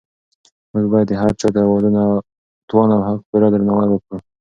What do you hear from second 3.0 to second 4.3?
حق پوره درناوی وکړو.